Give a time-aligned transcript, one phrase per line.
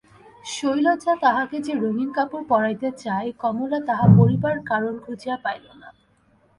[0.45, 5.89] শৈলজা তাহাকে যে রঙিন কাপড় পরাইতে চায় কমলা তাহা পরিবার কারণ খুঁজিয়া পাইল না।